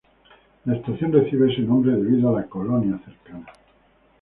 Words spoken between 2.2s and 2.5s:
a la